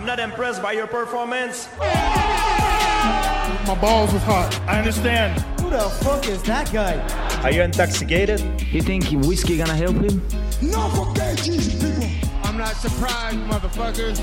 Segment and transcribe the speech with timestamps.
[0.00, 1.68] I'm not impressed by your performance.
[3.66, 4.58] My balls was hot.
[4.66, 5.38] I understand.
[5.60, 6.94] Who the fuck is that guy?
[7.44, 8.40] Are you intoxicated?
[8.72, 10.22] You think whiskey gonna help him?
[10.62, 12.08] No for gay Jesus people.
[12.44, 14.18] I'm not surprised, motherfuckers.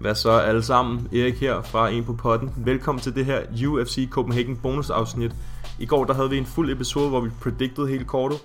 [0.00, 1.08] Hvad så alle sammen?
[1.12, 2.52] Erik her fra En på potten.
[2.56, 5.32] Velkommen til det her UFC Copenhagen bonusafsnit.
[5.78, 8.38] I går der havde vi en fuld episode, hvor vi predicted hele kortet.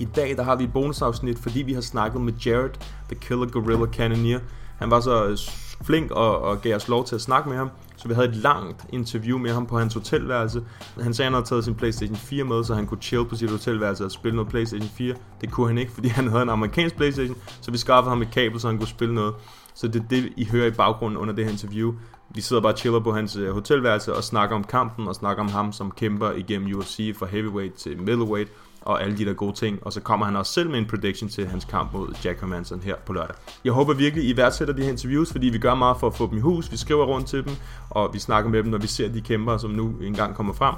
[0.00, 2.70] I dag der har vi et bonusafsnit, fordi vi har snakket med Jared,
[3.08, 4.40] The Killer Gorilla Cannoneer.
[4.78, 5.38] Han var så øh,
[5.84, 8.36] flink og, og gav os lov til at snakke med ham, så vi havde et
[8.36, 10.62] langt interview med ham på hans hotelværelse.
[11.00, 13.36] Han sagde, at han havde taget sin Playstation 4 med, så han kunne chill på
[13.36, 15.14] sit hotelværelse og spille noget Playstation 4.
[15.40, 18.30] Det kunne han ikke, fordi han havde en amerikansk Playstation, så vi skaffede ham et
[18.32, 19.34] kabel, så han kunne spille noget.
[19.74, 21.94] Så det er det, I hører i baggrunden under det her interview.
[22.34, 25.42] Vi sidder bare og chiller på hans øh, hotelværelse og snakker om kampen, og snakker
[25.42, 29.52] om ham, som kæmper igennem UFC fra heavyweight til middleweight, og alle de der gode
[29.52, 29.78] ting.
[29.82, 32.80] Og så kommer han også selv med en prediction til hans kamp mod Jack Hermanson
[32.80, 33.36] her på lørdag.
[33.64, 36.30] Jeg håber virkelig, I værdsætter de her interviews, fordi vi gør meget for at få
[36.30, 36.72] dem i hus.
[36.72, 37.52] Vi skriver rundt til dem,
[37.90, 40.74] og vi snakker med dem, når vi ser de kæmper, som nu engang kommer frem.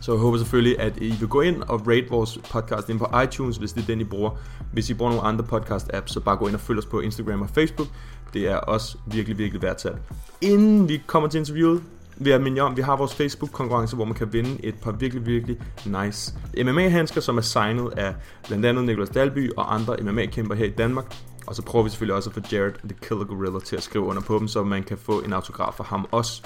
[0.00, 3.20] Så jeg håber selvfølgelig, at I vil gå ind og rate vores podcast ind på
[3.24, 4.30] iTunes, hvis det er den, I bruger.
[4.72, 7.42] Hvis I bruger nogle andre podcast-apps, så bare gå ind og følg os på Instagram
[7.42, 7.88] og Facebook.
[8.34, 9.96] Det er også virkelig, virkelig værdsat.
[10.40, 11.82] Inden vi kommer til interviewet,
[12.20, 15.26] vil jeg minde om, vi har vores Facebook-konkurrence, hvor man kan vinde et par virkelig,
[15.26, 18.14] virkelig nice MMA-handsker, som er signet af
[18.46, 21.16] blandt andet Nicolas Dalby og andre MMA-kæmper her i Danmark.
[21.46, 24.04] Og så prøver vi selvfølgelig også at få Jared, The Killer Gorilla, til at skrive
[24.04, 26.42] under på dem, så man kan få en autograf fra ham også.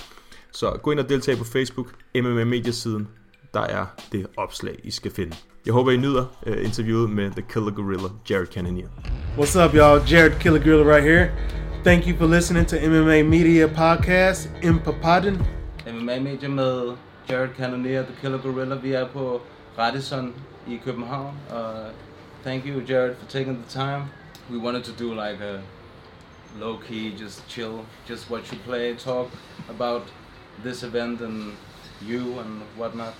[0.53, 3.09] Så gå ind og deltag på Facebook, MMA Mediasiden.
[3.55, 5.37] Der er det opslag, I skal finde.
[5.67, 8.89] Jeg håber, I nyder uh, interviewet med The Killer Gorilla, Jared Cannonier.
[9.39, 10.13] What's up, y'all?
[10.13, 11.31] Jared Killer Gorilla right here.
[11.85, 15.64] Thank you for listening to MMA Media Podcast, Impapaden.
[15.87, 16.97] MMA Media med
[17.29, 18.75] Jared Cannonier, The Killer Gorilla.
[18.75, 19.41] Vi er på
[19.79, 20.35] Radisson
[20.69, 21.35] i København.
[21.51, 21.57] Uh,
[22.45, 24.05] thank you, Jared, for taking the time.
[24.51, 25.61] We wanted to do like a
[26.61, 29.29] low-key, just chill, just watch you play, talk
[29.69, 30.03] about
[30.65, 31.53] this event and
[32.09, 33.15] you and whatnot.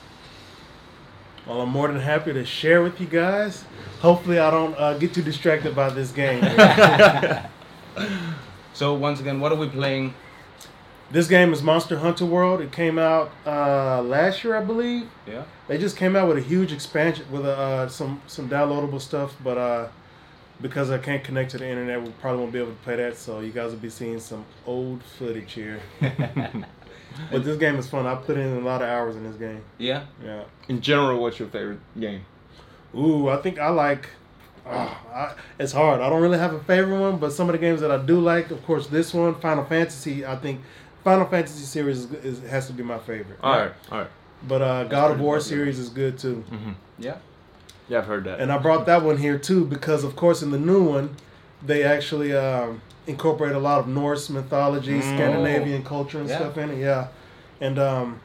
[1.47, 3.65] Well, I'm more than happy to share with you guys.
[4.01, 6.45] Hopefully, I don't uh, get too distracted by this game.
[8.75, 10.15] So once again, what are we playing?
[11.15, 12.61] This game is Monster Hunter World.
[12.61, 15.09] It came out uh, last year, I believe.
[15.29, 15.45] Yeah.
[15.69, 19.57] They just came out with a huge expansion with uh, some some downloadable stuff, but
[19.57, 19.89] uh,
[20.61, 23.17] because I can't connect to the internet, we probably won't be able to play that.
[23.17, 25.81] So you guys will be seeing some old footage here.
[26.01, 28.07] but this game is fun.
[28.07, 29.63] I put in a lot of hours in this game.
[29.79, 30.07] Yeah.
[30.23, 30.43] Yeah.
[30.69, 32.27] In general, what's your favorite game?
[32.93, 34.09] Ooh, I think I like.
[34.67, 36.01] ah, I, it's hard.
[36.01, 38.19] I don't really have a favorite one, but some of the games that I do
[38.19, 40.25] like, of course, this one, Final Fantasy.
[40.25, 40.61] I think
[41.05, 43.39] Final Fantasy series is, is has to be my favorite.
[43.43, 44.11] Alright, alright.
[44.49, 46.45] But uh, God of War series is good too.
[46.99, 47.17] Yeah.
[47.89, 48.41] Yeah, I've heard that.
[48.41, 51.17] And I brought that one here too because, of course, in the new one,
[51.63, 56.39] they actually um, incorporate a lot of Norse mythology, Scandinavian culture, and Yeah.
[56.39, 56.79] stuff in it.
[56.79, 57.09] Yeah,
[57.61, 58.21] and um,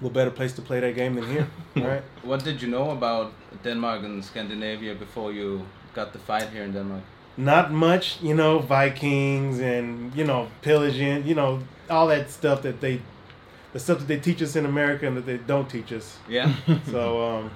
[0.00, 2.02] what better place to play that game than here, right?
[2.22, 3.32] What did you know about
[3.64, 5.64] Denmark and Scandinavia before you
[5.94, 7.02] got the fight here in Denmark?
[7.36, 12.80] Not much, you know, Vikings and you know pillaging, you know, all that stuff that
[12.80, 13.00] they,
[13.72, 16.18] the stuff that they teach us in America and that they don't teach us.
[16.28, 16.52] Yeah.
[16.90, 17.50] So, um,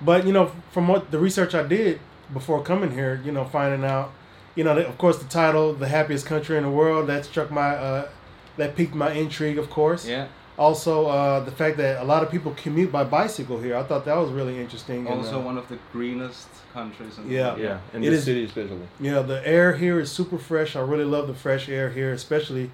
[0.00, 2.00] but you know, from what the research I did
[2.32, 4.12] before coming here, you know, finding out,
[4.54, 7.70] you know, of course, the title, "The Happiest Country in the World," that struck my,
[7.76, 8.08] uh,
[8.56, 10.06] that piqued my intrigue, of course.
[10.06, 10.26] yeah.
[10.56, 14.04] Also, uh, the fact that a lot of people commute by bicycle here, I thought
[14.04, 14.98] that was really interesting.
[15.06, 17.18] and, Also uh, one of the greenest countries.
[17.18, 17.54] In Yeah.
[17.56, 18.86] the yeah, in It the is- city especially.
[19.00, 20.76] Yeah, the air here is super fresh.
[20.76, 22.70] I really love the fresh air here, especially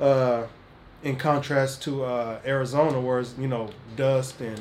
[0.00, 0.44] uh,
[1.02, 4.60] in contrast to uh, Arizona, where it's you know dust and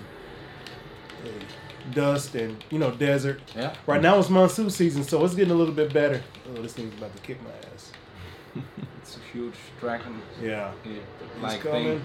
[1.94, 3.40] dust and you know desert.
[3.56, 3.74] Yeah.
[3.86, 6.22] Right now it's monsoon season, so it's getting a little bit better.
[6.50, 7.92] Oh, this thing's about to kick my ass.
[9.04, 11.84] It's a huge dragon Yeah, it's like coming.
[12.00, 12.02] thing.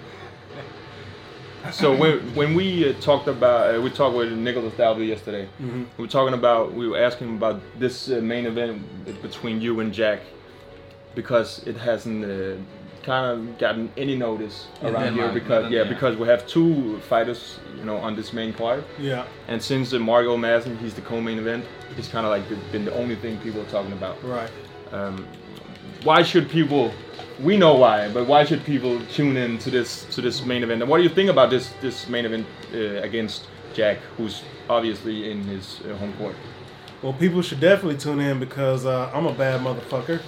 [1.72, 5.48] So when when we uh, talked about uh, we talked with Nicolas Dalby yesterday.
[5.60, 5.86] Mhm.
[5.96, 8.82] We were talking about we were asking about this uh, main event
[9.22, 10.20] between you and Jack
[11.14, 12.56] because it hasn't uh,
[13.02, 15.88] kind of gotten any notice around here because yeah, yeah.
[15.88, 19.98] because we have two fighters you know on this main card Yeah, and since uh,
[19.98, 21.64] Mario Madsen he's the co-main event
[21.96, 24.16] it's kind of like been the only thing people are talking about.
[24.22, 24.50] right.
[24.92, 25.26] Um,
[26.04, 26.92] why should people?
[27.40, 30.82] We know why, but why should people tune in to this to this main event?
[30.82, 35.30] And what do you think about this this main event uh, against Jack, who's obviously
[35.30, 36.34] in his uh, home court?
[37.02, 40.20] Well, people should definitely tune in because uh, I'm a bad motherfucker.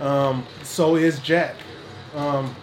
[0.00, 1.54] Um, so is Jack.
[2.14, 2.54] Um,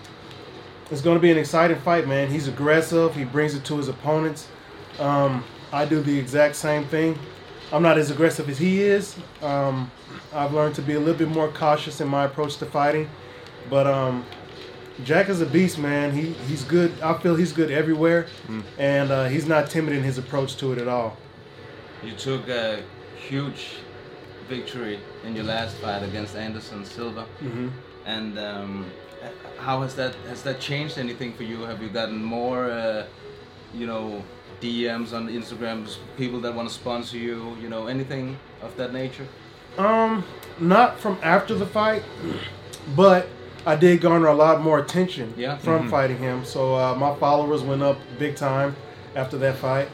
[0.92, 2.30] it's going to be an exciting fight, man.
[2.30, 3.16] He's aggressive.
[3.16, 4.48] He brings it to his opponents.
[5.00, 7.18] Um, I do the exact same thing.
[7.72, 9.18] I'm not as aggressive as he is.
[9.42, 9.92] Um,
[10.34, 13.10] I've learned to be a little bit more cautious in my approach to fighting.
[13.70, 14.26] But um,
[15.04, 16.12] Jack is a beast, man.
[16.14, 16.92] He he's good.
[17.02, 18.28] I feel he's good everywhere,
[18.78, 21.18] and uh, he's not timid in his approach to it at all.
[22.04, 22.84] You took a
[23.28, 23.78] huge
[24.48, 27.72] victory in your last fight against Anderson Silva, Mhm.
[28.06, 28.86] and um,
[29.60, 31.62] how has that has that changed anything for you?
[31.66, 33.06] Have you gotten more, uh,
[33.74, 34.24] you know,
[34.62, 35.86] DMs on Instagram,
[36.18, 39.28] people that want to sponsor you, you know, anything of that nature?
[39.78, 40.24] Um,
[40.60, 42.04] not from after the fight,
[42.96, 43.28] but
[43.66, 45.58] I did garner a lot more attention Yeah.
[45.58, 46.46] from fighting him.
[46.46, 48.76] So uh, my followers went up big time
[49.16, 49.90] after that fight,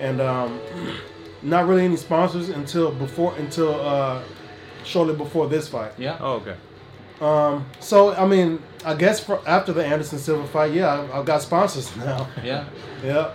[0.00, 0.60] and um,
[1.42, 4.22] not really any sponsors until before until uh,
[4.84, 5.92] shortly before this fight.
[5.98, 6.16] Yeah.
[6.20, 6.56] Oh, okay.
[7.20, 11.24] Um, so I mean, I guess for after the Anderson Silva fight, yeah, I've, I've
[11.24, 12.28] got sponsors now.
[12.42, 12.66] Yeah.
[13.02, 13.32] yeah.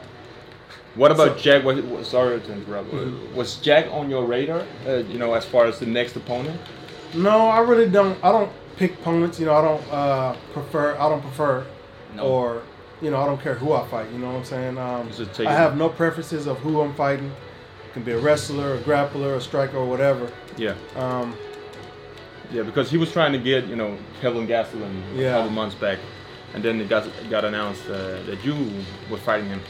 [0.96, 1.64] What about Jack?
[1.64, 2.92] Was, was, sorry to interrupt.
[3.36, 4.66] Was Jack on your radar?
[4.86, 6.60] Uh, you know, as far as the next opponent?
[7.14, 8.22] No, I really don't.
[8.24, 9.40] I don't pick opponents.
[9.40, 10.96] You know, I don't uh, prefer.
[10.96, 11.66] I don't prefer,
[12.16, 12.24] No.
[12.24, 12.64] or
[13.02, 14.12] you know, I don't care who I fight.
[14.12, 14.78] You know what I'm saying?
[14.78, 15.10] Um,
[15.48, 17.32] I have no preferences of who I'm fighting.
[17.88, 20.32] It can be a wrestler, a grappler, a striker, or whatever.
[20.58, 20.76] Yeah.
[20.96, 21.36] Um,
[22.52, 26.00] Yeah, because he was trying to get you know Kevin Gastelum a couple months back,
[26.54, 28.56] and then it got it got announced uh, that you
[29.10, 29.62] were fighting him.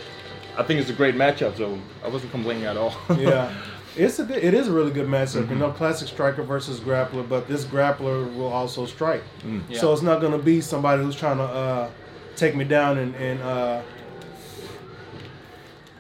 [0.60, 2.94] I think it's a great matchup, so I wasn't complaining at all.
[3.18, 3.54] yeah,
[3.96, 5.50] it's a it is a really good matchup.
[5.50, 9.24] You know, classic striker versus grappler, but this grappler will also strike.
[9.70, 9.80] Yeah.
[9.80, 11.90] So it's not going to be somebody who's trying to uh,
[12.36, 13.82] take me down and, and uh,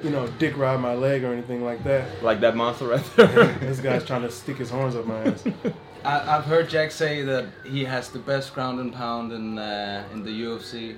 [0.03, 2.21] you know, dick ride my leg or anything like that.
[2.21, 3.57] like that monster right there.
[3.61, 5.45] This guy's trying to stick his horns up my ass.
[6.03, 10.05] I, I've heard Jack say that he has the best ground and pound in uh,
[10.13, 10.97] in the UFC.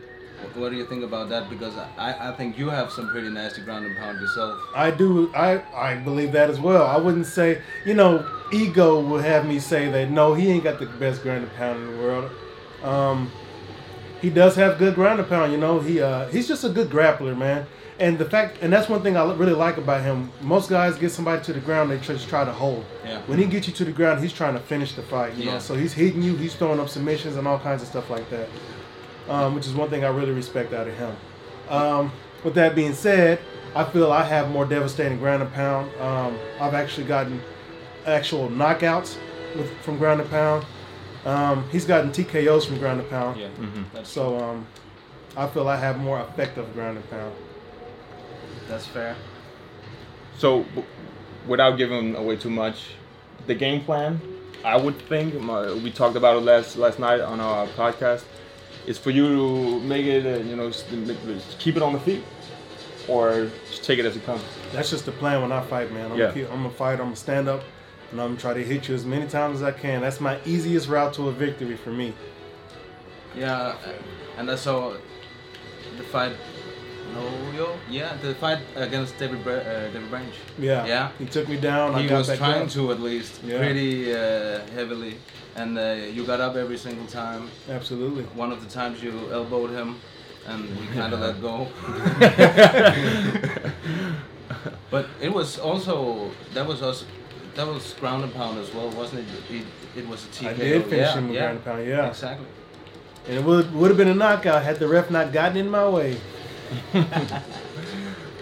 [0.56, 1.50] What- do you think about that?
[1.50, 4.60] Because I, I think you have some pretty nasty ground and pound yourself.
[4.76, 5.32] I do.
[5.36, 6.84] I I believe that as well.
[6.86, 7.62] I wouldn't say.
[7.86, 11.44] You know, ego would have me say that no, he ain't got the best ground
[11.44, 12.32] and pound in the world.
[12.84, 13.32] Um,
[14.22, 15.52] he does have good ground and pound.
[15.52, 17.66] You know, he uh, he's just a good grappler, man.
[18.00, 20.32] And the fact, and that's one thing I really like about him.
[20.42, 22.84] Most guys get somebody to the ground, they just try to hold.
[23.06, 23.22] Yeah.
[23.28, 25.36] When he gets you to the ground, he's trying to finish the fight.
[25.36, 25.54] You Yeah.
[25.54, 28.28] know, so he's hitting you, he's throwing up submissions and all kinds of stuff like
[28.32, 28.50] that.
[29.30, 31.16] Um, which is one thing I really respect out of him.
[31.70, 32.12] Um,
[32.44, 33.40] with that being said,
[33.76, 35.90] I feel I have more devastating ground and pound.
[36.02, 37.40] Um, I've actually gotten
[38.06, 39.16] actual knockouts
[39.56, 40.66] with, from ground and pound.
[41.24, 43.40] Um, he's gotten TKOs from ground and pound.
[43.40, 43.48] Yeah.
[43.94, 44.66] That's So um,
[45.38, 47.34] I feel I have more effective ground and pound.
[48.68, 49.16] that's fair.
[50.38, 50.88] So, w-
[51.48, 52.96] without giving away too much,
[53.48, 54.20] the game plan,
[54.66, 58.24] I would think my, we talked about it last last night on our podcast,
[58.88, 60.72] is for you to make it, uh, you know,
[61.60, 62.24] keep it on the feet,
[63.08, 64.42] or just take it as it comes.
[64.74, 66.12] That's just the plan when I fight, man.
[66.12, 66.28] I'm, Yeah.
[66.28, 66.94] gonna, keep, I'm gonna fight.
[66.94, 67.64] I'm gonna stand up,
[68.12, 70.02] and I'm gonna try to hit you as many times as I can.
[70.02, 72.14] That's my easiest route to a victory for me.
[73.36, 73.76] Yeah,
[74.38, 74.94] and that's saw
[75.98, 76.34] the fight.
[77.14, 80.34] No, yo, yeah, the fight against David Bra- uh, David Branch.
[80.60, 80.86] Yeah.
[80.86, 81.10] Yeah.
[81.20, 81.96] He took me down.
[81.96, 82.70] I He got was back trying up.
[82.78, 83.58] to at least Yeah.
[83.58, 85.16] pretty uh, heavily,
[85.56, 85.84] and uh,
[86.16, 87.50] you got up every single time.
[87.70, 88.24] Absolutely.
[88.44, 89.96] One of the times you elbowed him,
[90.48, 91.56] and he kind of let go.
[94.90, 97.06] but it was also that was us.
[97.56, 99.28] that was ground and pound as well, wasn't it?
[99.58, 99.66] It,
[100.00, 100.48] it was a TKO.
[100.50, 101.88] I did finish yeah, him with yeah, ground and pound.
[101.88, 102.08] Yeah.
[102.10, 102.48] exactly.
[103.28, 105.88] And it would would have been a knockout had the ref not gotten in my
[105.88, 106.18] way.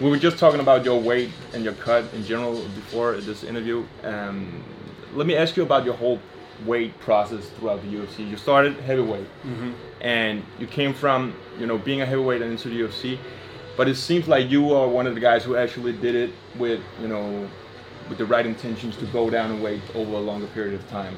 [0.00, 3.84] We were just talking about your weight and your cut in general before this interview.
[4.02, 4.64] Um,
[5.14, 6.18] let me ask you about your whole
[6.64, 8.28] weight process throughout the UFC.
[8.28, 9.26] You started heavyweight,
[10.00, 13.18] and you came from you know being a heavyweight and into the UFC.
[13.76, 16.80] But it seems like you are one of the guys who actually did it with
[17.00, 17.48] you know
[18.08, 21.14] with the right intentions to go down in weight over a longer period of time.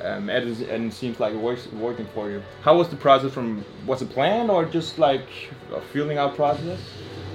[0.00, 2.42] Um, and, it, and it seems like it works working for you.
[2.62, 3.64] How was the process from?
[3.86, 5.26] Was it planned or just like
[5.74, 6.78] a feeling out process?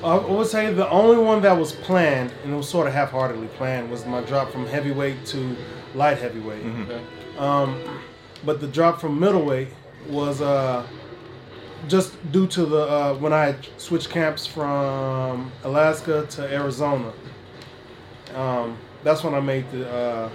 [0.03, 3.47] I would say the only one that was planned, and it was sort of half-heartedly
[3.47, 5.55] planned, was my drop from heavyweight to
[5.95, 6.65] light heavyweight.
[6.65, 7.01] Okay.
[7.37, 7.81] Um,
[8.45, 9.69] but the drop from middleweight
[10.09, 10.85] was uh,
[11.87, 17.13] just due to the uh, when I switched camps from Alaska to Arizona.
[18.35, 19.89] Um, that's when I made the.
[19.89, 20.29] Uh,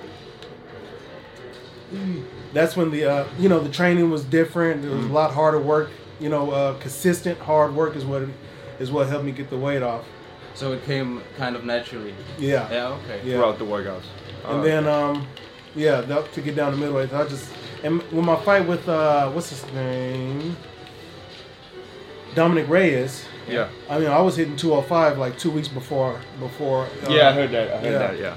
[2.52, 4.84] that's when the uh, you know the training was different.
[4.84, 5.90] It was a lot harder work.
[6.20, 8.22] You know, uh, consistent hard work is what
[8.78, 10.04] is what helped me get the weight off.
[10.54, 12.14] So it came kind of naturally.
[12.38, 12.68] Yeah.
[12.70, 12.88] Yeah.
[12.88, 13.20] Okay.
[13.24, 13.34] Yeah.
[13.36, 14.02] throughout the workouts.
[14.44, 15.26] And Uh, then, um,
[15.76, 17.52] yeah, that, to get down the middleweight, I just
[17.84, 20.56] and when my fight with uh, what's his name,
[22.34, 23.24] Dominic Reyes.
[23.48, 26.86] yeah, I mean, I was hitting 205 like two weeks before before.
[27.06, 27.72] Uh, yeah, I heard that.
[27.72, 27.98] I heard yeah.
[27.98, 28.18] that.
[28.18, 28.34] Yeah,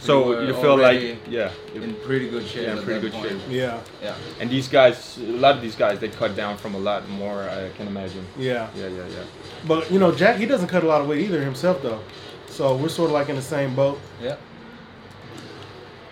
[0.00, 2.62] So were you feel like yeah, in pretty good shape.
[2.62, 3.28] yeah, in pretty good point.
[3.28, 3.40] shape.
[3.50, 4.14] Yeah, Yeah.
[4.40, 7.42] And these guys, a lot of these guys, they cut down from a lot more.
[7.48, 8.24] I can imagine.
[8.38, 8.68] yeah.
[8.74, 9.24] Yeah, yeah, yeah.
[9.68, 12.00] But you know, Jack, he doesn't cut a lot of weight either himself, though.
[12.48, 14.00] So we're sort of like in the same boat.
[14.22, 14.36] Yeah.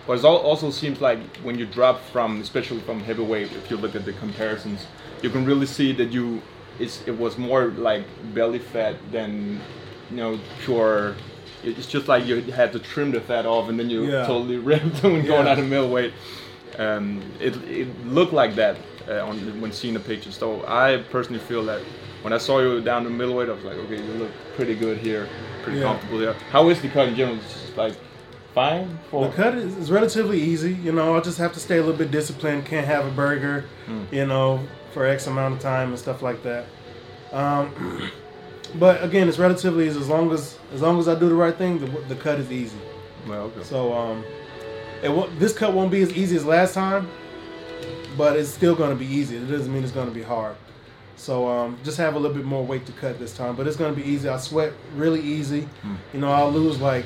[0.07, 3.95] But it also seems like when you drop from, especially from heavyweight, if you look
[3.95, 4.87] at the comparisons,
[5.21, 6.41] you can really see that you,
[6.79, 9.61] it's, it was more like belly fat than,
[10.09, 11.15] you know, pure.
[11.63, 14.25] It's just like you had to trim the fat off and then you Yeah.
[14.25, 15.51] totally ripped when going Yeah.
[15.51, 16.13] out of middleweight.
[16.77, 18.77] Um, it, it looked like that
[19.09, 20.37] uh, on when seeing the pictures.
[20.37, 21.81] So I personally feel that
[22.21, 24.97] when I saw you down to middleweight, I was like, okay, you look pretty good
[24.99, 25.27] here,
[25.63, 25.85] pretty Yeah.
[25.85, 26.33] comfortable here.
[26.51, 27.37] How is the cut in general?
[27.37, 27.93] It's just like
[28.55, 30.73] fine for The cut is, is relatively easy.
[30.73, 32.65] You know, I just have to stay a little bit disciplined.
[32.65, 33.65] Can't have a burger,
[34.11, 34.61] you know,
[34.93, 36.65] for X amount of time and stuff like that.
[37.31, 38.09] Um,
[38.75, 41.55] but again, it's relatively easy as long as as long as I do the right
[41.55, 41.79] thing.
[41.79, 42.77] The, the cut is easy.
[43.27, 43.63] Well, okay.
[43.63, 44.23] So um,
[45.03, 47.09] it won't, this cut won't be as easy as last time,
[48.17, 49.37] but it's still going to be easy.
[49.37, 50.55] It doesn't mean it's going to be hard.
[51.15, 53.75] So um, just have a little bit more weight to cut this time, but it's
[53.75, 54.29] going to be easy.
[54.29, 55.67] I sweat really easy.
[56.13, 57.05] You know, I'll lose like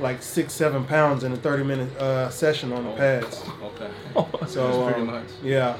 [0.00, 3.44] like six, seven pounds in a thirty minute uh, session on the pads.
[3.62, 3.90] Okay.
[4.48, 5.76] So um, yeah,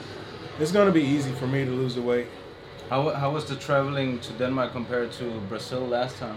[0.61, 2.29] it's going to be easy for me to lose the weight.
[2.91, 6.37] How, how was the traveling to Denmark compared to Brazil last time?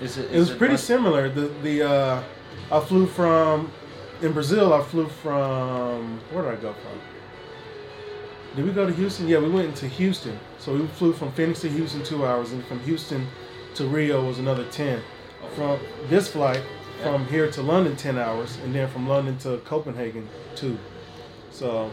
[0.00, 0.30] Is it?
[0.32, 1.28] It was is pretty much- similar.
[1.28, 2.22] The the uh,
[2.72, 3.70] I flew from
[4.22, 4.72] in Brazil.
[4.72, 6.98] I flew from where did I go from?
[8.56, 9.28] Did we go to Houston?
[9.28, 10.38] Yeah, we went into Houston.
[10.58, 13.26] So we flew from Phoenix to Houston two hours, and from Houston
[13.74, 15.02] to Rio was another ten.
[15.54, 15.78] From
[16.08, 16.62] this flight,
[17.02, 20.78] from here to London ten hours, and then from London to Copenhagen two.
[21.50, 21.90] So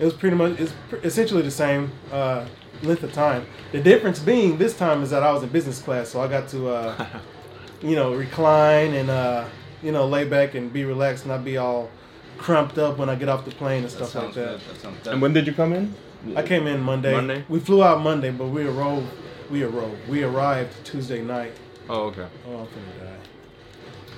[0.00, 2.44] it was pretty much it's pr- essentially the same uh,
[2.82, 3.46] length of time.
[3.72, 6.48] The difference being this time is that I was in business class, so I got
[6.48, 7.06] to uh,
[7.82, 9.44] you know recline and uh,
[9.82, 11.90] you know lay back and be relaxed, and not be all
[12.38, 15.04] crumped up when I get off the plane and That stuff like sounds that.
[15.04, 15.12] That.
[15.12, 15.94] And when did you come in?
[16.36, 17.12] I came in Monday.
[17.12, 17.44] Monday?
[17.48, 19.06] We flew out Monday, but we arrived.
[19.50, 20.08] We arrived.
[20.08, 21.52] We arrived Tuesday night.
[21.88, 22.26] Oh, okay.
[22.46, 23.16] Oh, I'm finna die.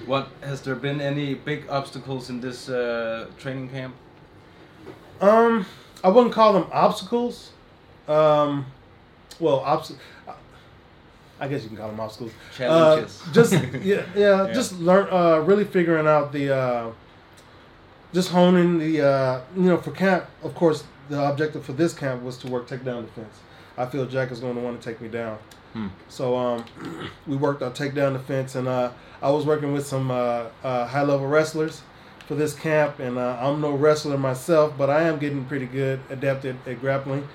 [0.06, 3.94] What has there been any big obstacles in this uh, training camp?
[5.20, 5.66] Um,
[6.02, 7.52] I wouldn't call them obstacles.
[8.10, 8.66] Um,
[9.38, 9.96] well, obst-
[11.38, 12.32] I guess you can call them obstacles.
[12.54, 13.22] Challenges.
[13.26, 13.52] Uh, just
[13.82, 15.08] yeah, yeah, just learn.
[15.10, 16.54] Uh, really figuring out the.
[16.54, 16.90] Uh,
[18.12, 19.06] just honing the.
[19.06, 22.68] Uh, you know, for camp, of course, the objective for this camp was to work
[22.68, 23.34] takedown defense.
[23.78, 25.38] I feel Jack is going to want to take me down.
[26.08, 26.64] So um,
[27.26, 28.90] we worked our takedown defense, and uh,
[29.22, 31.82] I was working with some uh, uh, high level wrestlers
[32.26, 36.00] for this camp, and uh, I'm no wrestler myself, but I am getting pretty good,
[36.10, 37.26] adept at, at grappling.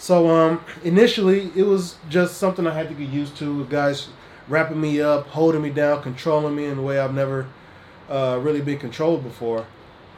[0.00, 3.66] So um, initially, it was just something I had to get used to.
[3.66, 4.08] Guys
[4.48, 7.46] wrapping me up, holding me down, controlling me in a way I've never
[8.08, 9.66] uh, really been controlled before.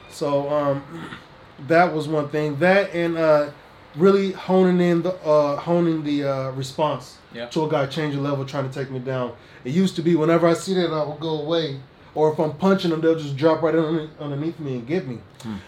[0.09, 0.85] So um,
[1.67, 2.61] that was one thing.
[2.61, 3.51] That and uh,
[3.97, 7.47] really honing in the uh, honing the uh, response Yeah.
[7.49, 9.33] to a guy changing level trying to take me down.
[9.65, 11.81] It used to be whenever I see that I would go away,
[12.15, 15.19] or if I'm punching them, they'll just drop right underneath me and get me.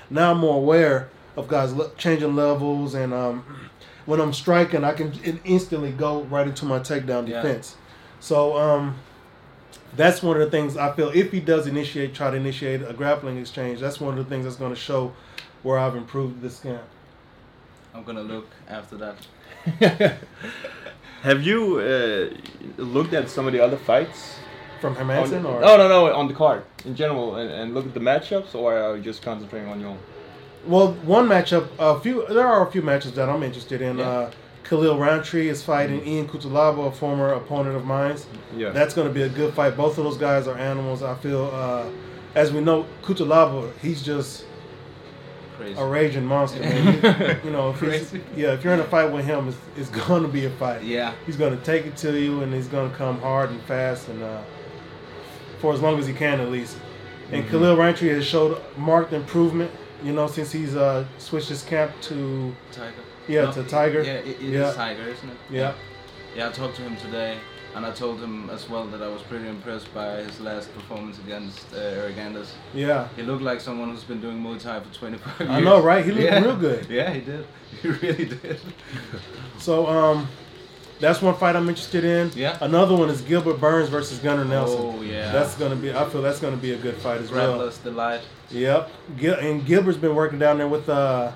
[0.09, 3.45] Now I'm more aware of guys changing levels, and um,
[4.07, 5.13] when I'm striking, I can
[5.45, 7.43] instantly go right into my takedown Yeah.
[7.43, 7.77] defense.
[8.21, 8.97] So um,
[9.97, 12.93] that's one of the things I feel if he does initiate, try to initiate a
[12.93, 15.13] grappling exchange, that's one of the things that's going to show
[15.63, 16.83] where I've improved this camp.
[17.95, 20.17] I'm gonna look after that.
[21.23, 24.35] Have you uh, looked at some of the other fights?
[24.81, 27.87] From On, Hermansson or no, no, no, on the card in general, and, and look
[27.87, 29.99] at the matchups, or are you just concentrating on your own?
[30.67, 32.27] Well, one matchup, a few.
[32.29, 33.99] There are a few matches that I'm interested in.
[33.99, 34.09] Yeah.
[34.09, 34.31] Uh,
[34.65, 38.17] Khalil Rountree is fighting Ion Cutelaba, a former opponent of mine.
[38.57, 38.71] Yeah.
[38.71, 39.77] That's going to be a good fight.
[39.77, 41.03] Both of those guys are animals.
[41.03, 41.85] I feel, uh,
[42.35, 44.47] as we know, Cutelaba, he's just
[45.59, 45.79] Crazy.
[45.79, 46.95] a raging monster, man.
[47.45, 48.23] You- you know, if Crazy.
[48.35, 50.83] yeah, if you're in a fight with him, it's, it's going to be a fight.
[50.83, 51.13] Yeah.
[51.27, 54.09] He's going to take it to you, and he's going to come hard and fast,
[54.09, 54.41] and uh,
[55.61, 56.79] for as long as he can, at least.
[57.31, 57.51] And Mm-hmm.
[57.51, 59.71] Khalil Rountree has showed marked improvement.
[60.03, 62.93] You know, since he's uh, switched his camp to Tiger.
[63.29, 64.03] Yeah, to Tiger.
[64.03, 64.73] Yeah, it, it is Yeah.
[64.73, 65.37] Tiger, isn't it?
[65.51, 65.73] yeah,
[66.37, 67.39] Yeah, I talked to him today,
[67.75, 71.19] and I told him as well that I was pretty impressed by his last performance
[71.21, 72.53] against uh, Eric Anders.
[72.75, 73.09] yeah.
[73.17, 75.51] He looked like someone who's been doing Muay Thai for 25 years.
[75.51, 76.05] I know, right?
[76.05, 76.41] He looked Yeah.
[76.43, 76.87] real good.
[76.91, 77.47] Yeah, he did.
[77.83, 78.61] He really did.
[79.59, 80.29] So um,
[81.01, 82.31] that's one fight I'm interested in.
[82.35, 82.57] Yeah.
[82.61, 84.79] Another one is Gilbert Burns versus Gunnar Nelson.
[84.81, 85.33] Oh, yeah.
[85.33, 85.93] That's gonna be.
[85.93, 87.59] I feel that's gonna be a good fight as well.
[87.59, 88.21] Grappler's delight.
[88.51, 88.91] Yep.
[89.17, 91.33] Gil- and Gilbert's been working down there with uh,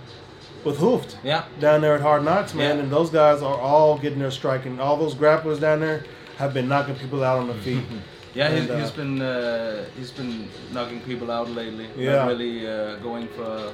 [0.65, 1.17] with Hooft.
[1.25, 1.45] Yeah.
[1.61, 2.83] Down there at Hard Knocks, man, Yeah.
[2.85, 4.79] and those guys are all getting their striking.
[4.81, 6.05] All those grapplers down there
[6.37, 7.85] have been knocking people out on the feet.
[8.35, 11.89] Yeah, he's, And, uh, he's been uh, he's been knocking people out lately.
[11.97, 12.17] Yeah.
[12.17, 13.73] Not really uh, going for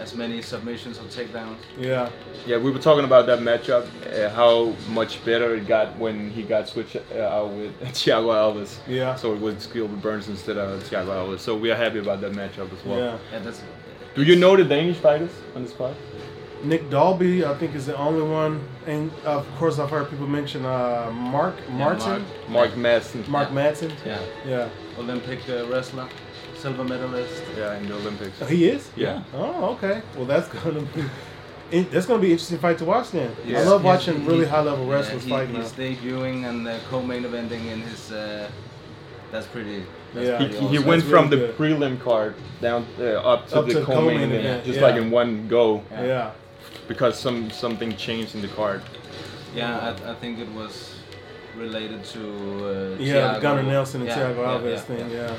[0.00, 1.56] as many submissions or takedowns.
[1.78, 2.10] Yeah,
[2.46, 6.42] Yeah, we were talking about that matchup, uh, how much better it got when he
[6.42, 8.78] got switched uh, out with Thiago Alves.
[8.86, 9.14] Yeah.
[9.14, 11.40] So it was Gilbert Burns instead of Thiago Alves.
[11.40, 12.98] So we are happy about that matchup as well.
[12.98, 13.18] yeah.
[13.32, 13.62] Yeah, that's
[14.14, 15.94] Do you know the Danish fighters on this card?
[16.62, 20.64] Nick Dalby, I think, is the only one, and of course, I've heard people mention
[20.64, 22.48] uh, Mark Martin, Mark.
[22.48, 23.28] Mark Madsen.
[23.28, 23.92] Mark Madsen.
[24.06, 26.08] yeah Yeah, Olympic uh, wrestler,
[26.64, 27.42] silver medalist.
[27.58, 28.36] Yeah, in the Olympics.
[28.40, 28.82] Oh, he is.
[28.96, 29.22] Yeah.
[29.34, 29.96] Oh, okay.
[30.16, 31.02] Well, that's gonna be.
[31.76, 33.30] in- That's gonna be an interesting fight to watch then.
[33.46, 35.60] I love he's- watching he- really high level yeah, wrestlers he- fight now.
[35.60, 38.02] He's debuting and uh, co-main eventing in his.
[38.12, 38.48] Uh,
[39.32, 39.78] that's pretty.
[40.14, 40.38] That's Yeah.
[40.38, 40.88] He, pretty he awesome.
[40.90, 41.58] went That's from really the good.
[41.58, 42.34] prelim card
[42.66, 44.86] down uh, up to Up the to the co-main co-main event, event, just yeah.
[44.86, 46.04] like in one go, Yeah.
[46.12, 46.30] yeah.
[46.88, 48.80] because some something changed in the card.
[49.54, 50.74] Yeah, I, I think it was
[51.64, 52.20] related to.
[52.20, 55.10] Uh, Yeah, the Gunnar Nelson and Yeah, Thiago yeah, Alves yeah, thing.
[55.10, 55.34] yeah.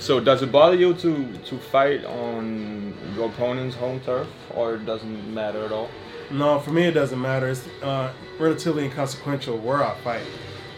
[0.00, 4.86] So does it bother you to to fight on your opponent's home turf, or it
[4.86, 5.88] doesn't matter at all?
[6.30, 7.48] No, for me it doesn't matter.
[7.48, 10.22] It's uh, relatively inconsequential where I fight.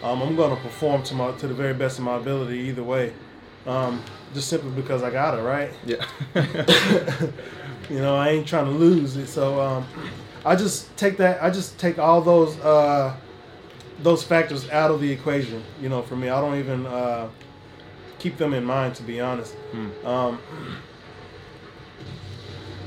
[0.03, 2.83] Um, I'm going to perform to my to the very best of my ability either
[2.83, 3.13] way.
[3.65, 4.03] Um,
[4.33, 5.71] just simply because I got it right.
[5.85, 6.05] Yeah.
[7.89, 9.27] You know, I ain't trying to lose it.
[9.27, 9.85] So um,
[10.45, 11.43] I just take that.
[11.43, 13.15] I just take all those uh,
[14.01, 15.63] those factors out of the equation.
[15.81, 17.29] You know, for me, I don't even uh,
[18.23, 18.95] keep them in mind.
[18.95, 19.55] To be honest.
[20.05, 20.39] Um,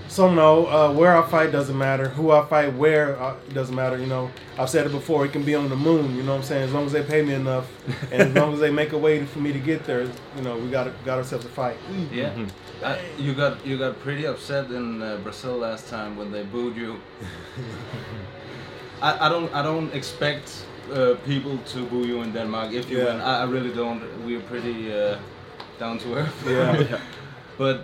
[0.09, 2.09] so no, uh, where I fight doesn't matter.
[2.09, 3.99] Who I fight, where uh, it doesn't matter.
[3.99, 5.27] You know, I've said it before.
[5.27, 6.17] It can be on the moon.
[6.17, 6.63] You know what I'm saying?
[6.63, 7.71] As long as they pay me enough,
[8.11, 10.57] and as long as they make a way for me to get there, you know,
[10.57, 11.77] we got got ourselves a fight.
[12.11, 12.31] Yeah.
[12.31, 12.47] Mm-hmm.
[12.83, 16.77] Uh, you got you got pretty upset in uh, Brazil last time when they booed
[16.77, 16.99] you.
[19.03, 22.99] I, I don't I don't expect uh, people to boo you in Denmark if you
[22.99, 23.05] Yeah.
[23.15, 23.21] win.
[23.21, 24.01] I, I really don't.
[24.27, 25.17] We're pretty uh,
[25.79, 26.35] down to earth.
[26.47, 26.99] Yeah.
[27.59, 27.81] but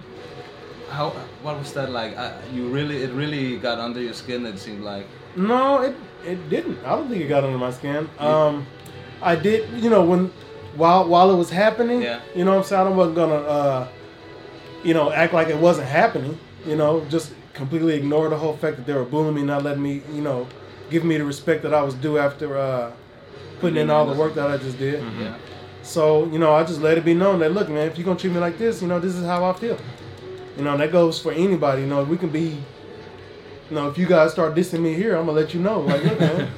[0.91, 1.11] how
[1.43, 2.17] what was that like?
[2.17, 4.47] I, you really it really got under your skin.
[4.47, 5.07] It seemed like.
[5.37, 5.95] No, it
[6.27, 6.79] it didn't.
[6.85, 8.09] I don't think it got under my skin.
[8.19, 8.67] Um,
[9.23, 10.31] I did, you know, when
[10.77, 12.03] while while it was happening.
[12.03, 12.21] Yeah.
[12.35, 13.87] You know, what I'm saying I wasn't gonna, uh,
[14.85, 16.39] you know, act like it wasn't happening.
[16.67, 19.83] You know, just completely ignore the whole fact that they were booing me, not letting
[19.83, 20.47] me, you know,
[20.93, 22.93] give me the respect that I was due after uh,
[23.61, 25.03] putting in all the work that I just did.
[25.19, 25.37] Yeah.
[25.83, 28.19] So, you know, I just let it be known that look, man, if you're gonna
[28.19, 29.79] treat me like this, you know, this is how I feel.
[30.57, 31.83] You know, and that goes for anybody.
[31.83, 32.63] You know, we can be
[33.73, 35.81] you know, if you guys start dissing me here, I'm gonna let you know.
[35.81, 36.51] Like, look, man,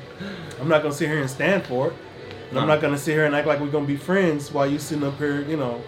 [0.60, 1.94] I'm not gonna sit here and stand for it.
[2.50, 4.78] And I'm not gonna sit here and act like we're gonna be friends while you
[4.78, 5.82] sitting up here, you know,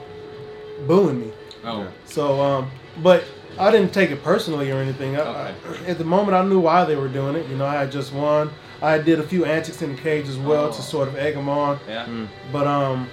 [0.88, 1.32] booing me.
[1.62, 1.86] Oh.
[2.06, 2.72] So, um,
[3.04, 3.22] but
[3.58, 5.16] I didn't take it personally or anything.
[5.16, 5.54] I, Okay.
[5.86, 7.46] I- at the moment, I knew why they were doing it.
[7.48, 8.50] You know, I had just won.
[8.82, 10.72] I did a few antics in the cage as well Oh.
[10.72, 11.78] to sort of egg them on.
[11.88, 12.06] Yeah.
[12.52, 13.08] But um,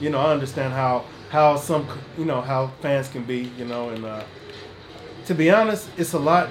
[0.00, 1.86] you know, I understand how how some
[2.18, 3.50] you know how fans can be.
[3.58, 4.22] You know, and uh,
[5.26, 6.48] to be honest, it's a lot.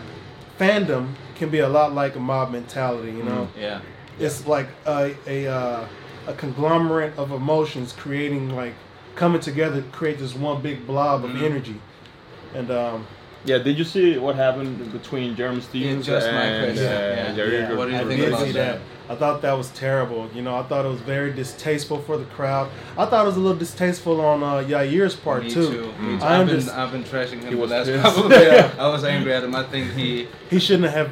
[0.60, 3.12] Fandom can be a lot like a mob mentality.
[3.12, 3.80] You know, Yeah.
[4.20, 5.86] it's like a a uh,
[6.28, 8.74] a conglomerate of emotions creating like
[9.16, 11.44] coming together to create this one big blob of Mhm.
[11.44, 11.76] energy.
[12.58, 13.06] And um,
[13.46, 16.86] Yeah, did you see what happened between Jeremy Stephens just and question.
[16.86, 17.36] uh, Yeah.
[17.36, 17.74] Jerry Yeah.
[17.76, 18.80] What do you I think did about see that?
[19.10, 20.30] I thought that was terrible.
[20.36, 22.70] You know, I thought it was very distasteful for the crowd.
[22.98, 25.67] I thought it was a little distasteful on uh, Yair's part Me too.
[25.72, 25.91] too.
[26.02, 26.26] Me too.
[26.26, 26.82] I I've been understand.
[26.82, 28.48] I've been trashing him He the was last couple of days.
[28.52, 28.74] Yeah.
[28.86, 29.56] I was angry at him.
[29.56, 31.10] I think he He shouldn't have.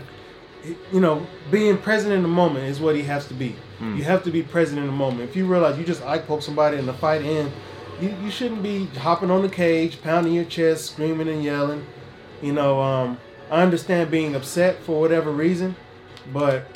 [0.91, 3.55] You know, being present in the moment is what he has to be.
[3.79, 5.29] You have to be present in the moment.
[5.29, 7.51] If you realize you just eye poke somebody in the fight in,
[7.99, 11.86] you, you shouldn't be hopping on the cage, pounding your chest, screaming and yelling.
[12.41, 13.17] You know, um,
[13.49, 15.75] I understand being upset for whatever reason,
[16.34, 16.67] but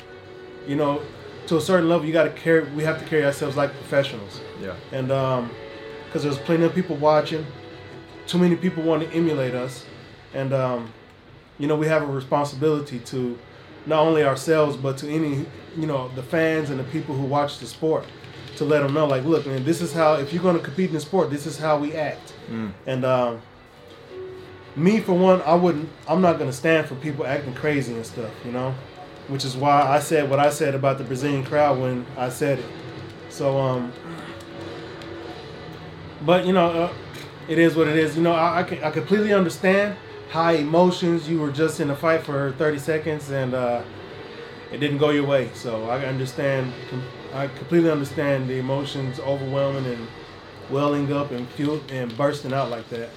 [0.66, 1.02] you know,
[1.46, 2.64] to a certain level, you got to carry.
[2.72, 4.40] We have to carry ourselves like professionals.
[4.60, 4.74] Yeah.
[4.92, 5.08] and
[6.06, 7.46] because there's plenty of people watching,
[8.26, 9.84] too many people want to emulate us,
[10.34, 10.92] and um,
[11.58, 13.38] you know we have a responsibility to
[13.86, 17.58] not only ourselves but to any you know the fans and the people who watch
[17.58, 18.04] the sport
[18.60, 20.88] to let them know like look man this is how if you're going to compete
[20.88, 22.32] in the sport this is how we act
[22.86, 23.42] and um,
[24.76, 28.06] me for one i wouldn't i'm not going to stand for people acting crazy and
[28.06, 28.72] stuff you know
[29.28, 32.58] which is why i said what i said about the brazilian crowd when i said
[32.58, 32.66] it
[33.28, 33.92] so um
[36.22, 36.92] but you know, uh,
[37.48, 38.16] it is what it is.
[38.16, 39.96] You know, I, I, can, I completely understand
[40.30, 41.28] high emotions.
[41.28, 43.82] You were just in a fight for 30 seconds and uh,
[44.70, 45.50] it didn't go your way.
[45.54, 46.72] So I understand.
[47.34, 50.06] I completely understand the emotions overwhelming and
[50.68, 53.10] welling up and fuel and bursting out like that.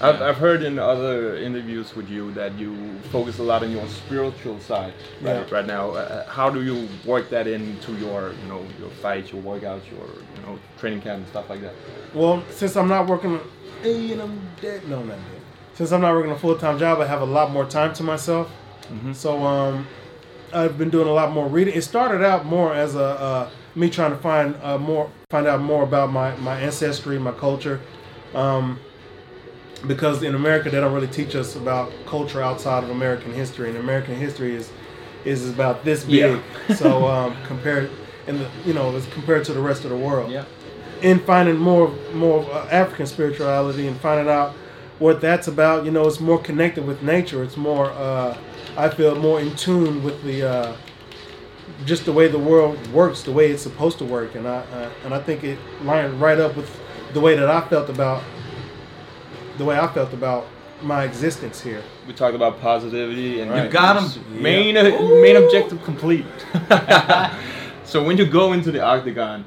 [0.00, 3.86] I've, I've heard in other interviews with you that you focus a lot on your
[3.86, 5.54] spiritual side right, Yeah.
[5.54, 5.90] right now.
[5.90, 10.06] Uh, how do you work that into your, you know, your fights, your workouts, your,
[10.06, 11.74] you know, training camp and stuff like that?
[12.12, 13.40] Well, since I'm not working,
[13.84, 14.86] and I'm dead.
[14.88, 15.40] No, not dead.
[15.74, 18.02] Since I'm not working a full time job, I have a lot more time to
[18.02, 18.50] myself.
[19.12, 19.86] So um,
[20.54, 21.74] I've been doing a lot more reading.
[21.74, 25.60] It started out more as a uh, me trying to find uh, more, find out
[25.60, 27.80] more about my my ancestry, my culture.
[28.34, 28.78] Um,
[29.86, 33.78] because in America they don't really teach us about culture outside of American history, and
[33.78, 34.70] American history is
[35.24, 36.40] is about this big.
[36.68, 36.74] Yeah.
[36.76, 37.90] so um, compared,
[38.26, 40.44] in the you know, as compared to the rest of the world Yeah.
[41.02, 44.52] in finding more more of, uh, African spirituality and finding out
[45.00, 45.84] what that's about.
[45.84, 47.42] You know, it's more connected with nature.
[47.42, 48.36] It's more, uh,
[48.76, 50.76] I feel, more in tune with the uh,
[51.84, 54.90] just the way the world works, the way it's supposed to work, and I uh,
[55.04, 56.70] and I think it lined right up with
[57.12, 58.22] the way that I felt about
[59.58, 60.46] the way I felt about
[60.82, 61.82] my existence here.
[62.06, 63.64] We talked about positivity and Right.
[63.64, 64.42] You got him.
[64.42, 66.26] main main objective complete.
[67.84, 69.44] so when you go into the octagon,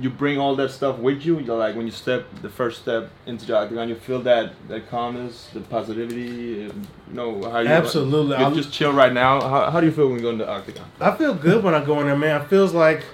[0.00, 1.38] you bring all that stuff with you.
[1.38, 4.88] You're like when you step the first step into the octagon, you feel that that
[4.88, 6.20] calmness, the positivity.
[6.22, 6.72] You
[7.12, 8.36] know how you Absolutely.
[8.36, 9.40] You I'm- just chill right now.
[9.40, 10.84] How, how do you feel when you go into the octagon?
[11.00, 12.42] I feel good when I go in there, man.
[12.42, 13.04] It feels like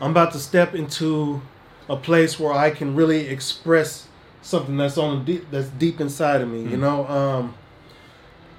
[0.00, 1.40] I'm about to step into
[1.88, 4.08] a place where I can really express
[4.42, 6.62] something that's on deep, that's deep inside of me.
[6.68, 7.54] You know, um,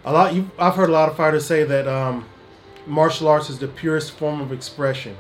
[0.06, 0.34] a lot.
[0.34, 2.26] You, I've heard a lot of fighters say that um,
[2.86, 5.16] martial arts is the purest form of expression.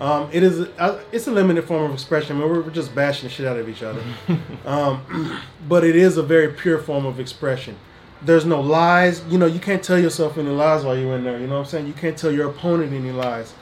[0.00, 0.60] Um, it is.
[0.78, 2.36] Uh, it's a limited form of expression.
[2.36, 4.02] I mean, we're, we're just bashing the shit out of each other.
[4.64, 7.76] um, but it is a very pure form of expression.
[8.22, 9.22] There's no lies.
[9.28, 11.38] You know, you can't tell yourself any lies while you're in there.
[11.38, 11.86] You know what I'm saying?
[11.86, 13.52] You can't tell your opponent any lies.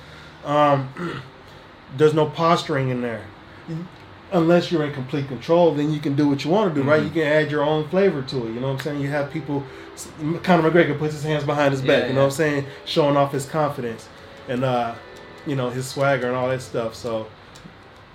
[0.44, 1.22] Um,
[1.96, 3.24] there's no posturing in there.
[4.30, 7.02] Unless you're in complete control, then you can do what you want to do, right?
[7.02, 8.52] You can add your own flavor to it.
[8.52, 9.00] You know what I'm saying?
[9.00, 9.64] You have people.
[10.42, 12.02] Conor McGregor puts his hands behind his back.
[12.02, 12.66] Yeah, you know what I'm saying?
[12.84, 14.08] Showing off his confidence
[14.48, 14.94] and uh,
[15.48, 16.94] you know his swagger and all that stuff.
[16.94, 17.26] So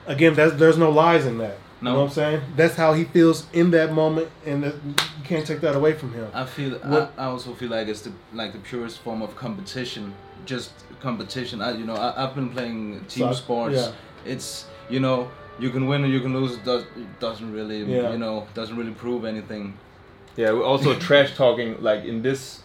[0.07, 1.57] again, that's, there's no lies in that.
[1.81, 1.99] You know No.
[1.99, 2.41] what I'm saying?
[2.55, 4.93] That's how he feels in that moment, and that, you
[5.25, 6.27] can't take that away from him.
[6.33, 6.71] I feel.
[6.79, 10.13] What- I, I also feel like it's the like the purest form of competition.
[10.45, 11.61] Just competition.
[11.61, 13.75] I you know I, I've been playing team So- sports.
[13.75, 13.91] yeah.
[14.25, 16.53] It's you know you can win or you can lose.
[16.57, 18.11] It, does, it doesn't really Yeah.
[18.11, 19.77] you know doesn't really prove anything.
[20.35, 22.62] Yeah, we're also trash talking like in this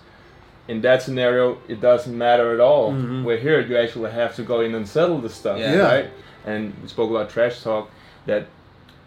[0.68, 2.92] in that scenario it doesn't matter at all.
[2.92, 3.24] Mhm.
[3.24, 5.74] Where here you actually have to go in and settle the stuff, Yeah.
[5.74, 5.82] Yeah.
[5.94, 6.10] right?
[6.46, 7.90] And we spoke about trash talk
[8.26, 8.46] that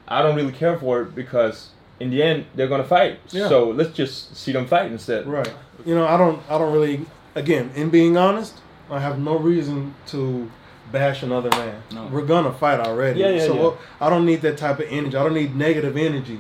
[0.08, 1.70] I don't really care for it because
[2.00, 3.20] in the end they're gonna fight.
[3.30, 3.48] Yeah.
[3.48, 5.28] So let's just see them fight instead.
[5.28, 5.50] Right.
[5.86, 6.40] You know, I don't.
[6.50, 7.06] I don't really.
[7.36, 8.56] Again, in being honest,
[8.90, 10.50] I have no reason to
[10.92, 11.76] bash another man.
[11.94, 12.10] No.
[12.12, 13.20] We're gonna fight already.
[13.22, 13.62] Yeah, yeah, so yeah.
[13.62, 15.16] well, I don't need that type of energy.
[15.16, 16.40] I don't need negative energy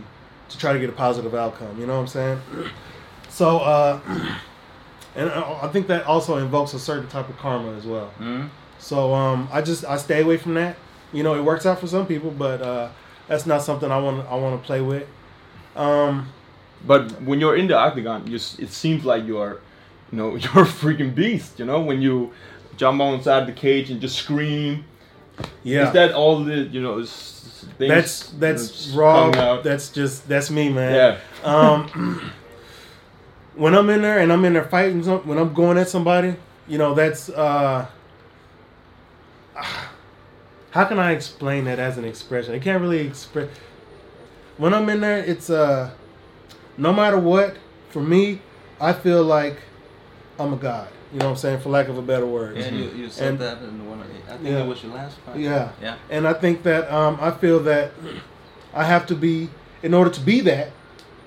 [0.49, 1.79] to try to get a positive outcome.
[1.79, 2.41] You know what I'm saying?
[3.29, 3.99] So, uh,
[5.15, 8.11] and I I think that also invokes a certain type of karma as well.
[8.19, 8.49] Mm?
[8.79, 10.75] So um, I just I stay away from that.
[11.13, 12.89] You know, it works out for some people, but uh,
[13.27, 15.07] that's not something I want I want to play with.
[15.75, 16.29] Um,
[16.85, 19.59] But when you're in the octagon, you, it seems like you're,
[20.11, 21.59] you know, you're a freaking beast.
[21.59, 22.31] You know, when you
[22.77, 24.85] jump on inside the cage and just scream.
[25.63, 27.03] yeah, Is that all the you know?
[27.77, 29.61] Things, that's you that's just raw.
[29.61, 30.95] That's just that's me, man.
[30.95, 31.17] yeah.
[31.43, 32.31] Um,
[33.55, 36.35] when I'm in there and I'm in there fighting, some, when I'm going at somebody,
[36.67, 37.85] you know, that's uh,
[40.71, 42.53] how can I explain that as an expression?
[42.53, 43.49] I can't really express.
[44.57, 45.91] When I'm in there, it's uh,
[46.77, 47.57] no matter what.
[47.89, 48.39] For me,
[48.79, 49.57] I feel like
[50.39, 50.87] I'm a god.
[51.11, 51.59] You know what I'm saying?
[51.59, 52.55] For lack of a better word.
[52.55, 53.99] Yeah, you, you said And- that in one.
[53.99, 54.63] Of, I think Yeah.
[54.63, 55.35] it was your last fight.
[55.37, 55.71] Yeah.
[55.81, 55.97] Yeah.
[56.09, 57.91] And I think that um, I feel that
[58.73, 59.49] I have to be,
[59.83, 60.71] in order to be that,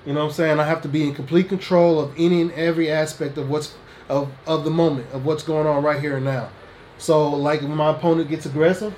[0.05, 2.51] you know what I'm saying, I have to be in complete control of any and
[2.51, 3.75] every aspect of what's
[4.07, 6.49] of of the moment of what's going on right here and now.
[6.97, 8.93] So like when my opponent gets aggressive,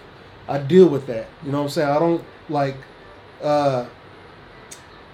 [0.48, 1.28] I deal with that.
[1.44, 1.90] You know what I'm saying?
[1.90, 2.76] I don't like
[3.42, 3.86] uh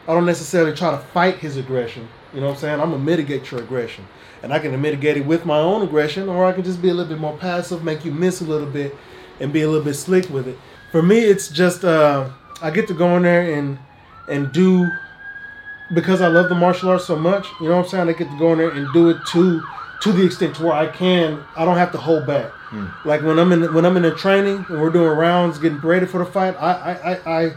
[0.08, 2.08] I don't necessarily try to fight his aggression.
[2.34, 2.82] You know what I'm saying?
[2.82, 4.06] I'm gonna mitigate your aggression.
[4.42, 6.94] And I can mitigate it with my own aggression, or I can just be a
[6.94, 8.94] little bit more passive, make you miss a little bit,
[9.40, 10.58] and be a little bit slick with it.
[10.92, 12.30] For me, it's just uh,
[12.62, 13.80] I get to go in there and
[14.28, 14.90] and do
[15.94, 17.48] because I love the martial arts so much.
[17.60, 18.10] You know what I'm saying?
[18.10, 19.62] I get to go in there and do it to
[20.02, 21.42] to the extent to where I can.
[21.56, 22.52] I don't have to hold back.
[23.06, 26.06] Like when I'm in when I'm in the training and we're doing rounds, getting ready
[26.06, 26.56] for the fight.
[26.60, 27.54] I I, I, I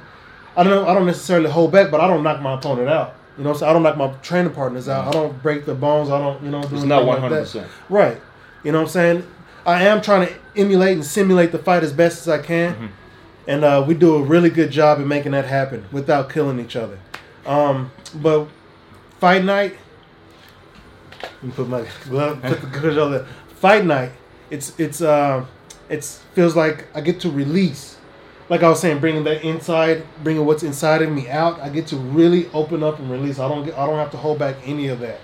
[0.59, 0.87] I don't know.
[0.87, 3.15] I don't necessarily hold back, but I don't knock my opponent out.
[3.39, 5.09] You know, so I don't knock my training partners out.
[5.09, 6.09] I don't break the bones.
[6.09, 7.67] I don't, you know, do It's not anything like 100%.
[7.91, 8.19] Right.
[8.65, 9.27] You know what I'm saying?
[9.67, 12.93] I am trying to emulate and simulate the fight as best as I can,
[13.47, 16.77] and uh, we do a really good job at making that happen without killing each
[16.77, 16.99] other.
[17.47, 18.49] Um, but
[19.21, 19.77] fight night.
[21.23, 23.27] Let me put my glove, put the gloves on there.
[23.49, 24.13] Fight night.
[24.51, 25.45] It's it's uh,
[25.89, 27.97] it's feels like I get to release.
[28.49, 31.61] Like I was saying, bringing that inside, bringing what's inside of me out.
[31.61, 33.41] I get to really open up and release.
[33.41, 35.19] I don't get, I don't have to hold back any of that,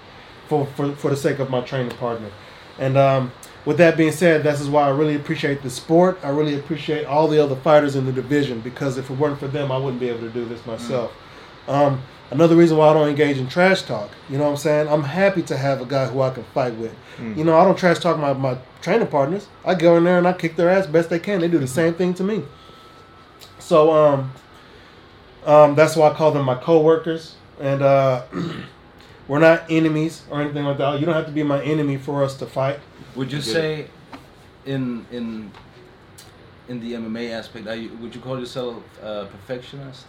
[0.49, 2.31] for for for the sake of my training partner.
[2.79, 3.33] And um,
[3.65, 6.19] with that being said, this is why I really appreciate the sport.
[6.23, 9.47] I really appreciate all the other fighters in the division because if it weren't for
[9.47, 11.13] them, I wouldn't be able to do this myself.
[11.69, 14.11] Um, another reason why I don't engage in trash talk.
[14.29, 14.89] You know what I'm saying?
[14.89, 16.95] I'm happy to have a guy who I can fight with.
[17.37, 19.47] You know, I don't trash talk my, my training partners.
[19.65, 21.41] I go in there and I kick their ass best they can.
[21.41, 22.43] They do the same thing to me.
[23.59, 24.33] So um,
[25.45, 27.37] um, that's why I call them my coworkers.
[27.61, 28.25] And uh,
[29.29, 30.99] we're not enemies or anything like that.
[30.99, 32.81] You don't have to be my enemy for us to fight.
[33.15, 33.45] Would you Good.
[33.45, 33.87] say,
[34.65, 35.51] in in
[36.69, 40.07] in the MMA aspect, are you, would you call yourself a perfectionist?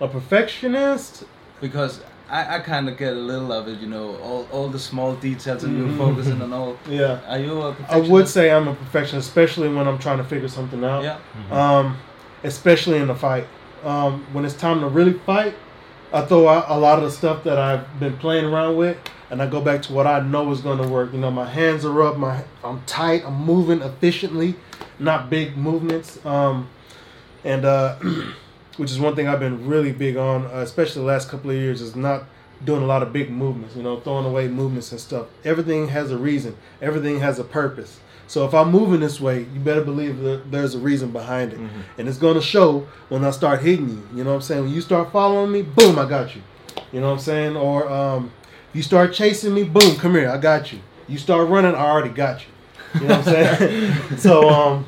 [0.00, 1.24] A perfectionist?
[1.60, 4.78] Because I, I kind of get a little of it, you know, all, all the
[4.78, 6.76] small details and you're focusing on all.
[6.88, 7.20] Yeah.
[7.28, 8.10] Are you a I perfectionist?
[8.10, 11.02] would say I'm a perfectionist, especially when I'm trying to figure something out.
[11.04, 11.18] Yeah.
[11.50, 11.96] Um,
[12.42, 13.46] especially in a fight.
[13.84, 15.54] Um, when it's time to really fight,
[16.12, 18.96] I throw out a lot of the stuff that I've been playing around with,
[19.30, 21.12] and I go back to what I know is going to work.
[21.12, 24.54] You know, my hands are up, my I'm tight, I'm moving efficiently,
[24.98, 26.24] not big movements.
[26.26, 26.68] Um,
[27.44, 27.96] and uh,
[28.76, 31.56] which is one thing I've been really big on, uh, especially the last couple of
[31.56, 32.24] years, is not
[32.64, 33.76] doing a lot of big movements.
[33.76, 35.26] You know, throwing away movements and stuff.
[35.44, 36.56] Everything has a reason.
[36.80, 38.00] Everything has a purpose.
[38.26, 41.58] So if I'm moving this way, you better believe that there's a reason behind it,
[41.98, 44.08] and it's going to show when I start hitting you.
[44.14, 44.64] You know what I'm saying?
[44.64, 46.42] When you start following me, boom, I got you.
[46.92, 47.56] You know what I'm saying?
[47.56, 48.32] Or um,
[48.72, 50.78] you start chasing me, boom, come here, I got you.
[51.08, 53.00] You start running, I already got you.
[53.02, 53.94] You know what I'm saying?
[54.18, 54.86] so um,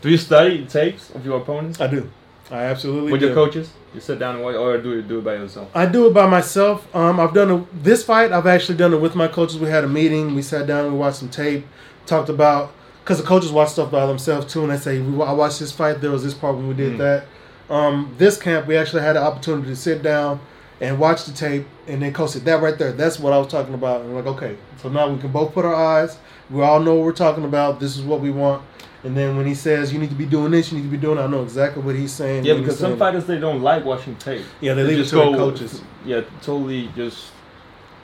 [0.00, 2.10] Do you study tapes of your opponents I do.
[2.50, 3.26] I absolutely with do.
[3.28, 3.70] your coaches?
[3.94, 5.68] You sit down and watch, or do you do it by yourself?
[5.74, 6.86] I do it by myself.
[6.94, 8.32] Um, I've done it, this fight.
[8.32, 9.58] I've actually done it with my coaches.
[9.58, 10.34] We had a meeting.
[10.34, 10.92] We sat down.
[10.92, 11.66] We watched some tape.
[12.06, 15.60] Talked about because the coaches watch stuff by themselves too, and they say, "I watched
[15.60, 16.00] this fight.
[16.00, 16.98] There was this part when we did Mm.
[16.98, 17.24] that."
[17.70, 20.38] Um, this camp, we actually had the opportunity to sit down
[20.84, 23.48] and watch the tape, and then coach said, "That right there, that's what I was
[23.48, 26.16] talking about." And we're like, "Okay, so now we can both put our eyes.
[26.50, 27.80] We all know what we're talking about.
[27.80, 28.62] This is what we want."
[29.02, 30.70] And then when he says, "You need to be doing this.
[30.70, 32.44] You need to be doing," it, I know exactly what he's saying.
[32.44, 34.44] Yeah, because some fighters they don't like watching tape.
[34.60, 35.80] Yeah, they leave it to the coaches.
[36.04, 37.28] Yeah, totally just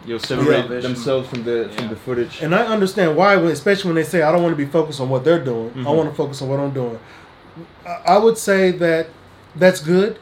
[0.06, 0.80] you know, separate Yeah.
[0.80, 2.40] themselves from the from the footage.
[2.42, 5.10] And I understand why, especially when they say, I don't want to be focused on
[5.10, 5.72] what they're doing.
[5.76, 5.94] I Mhm.
[5.96, 6.98] want to focus on what I'm doing.
[7.86, 9.08] I- I would say that
[9.54, 10.18] that's good,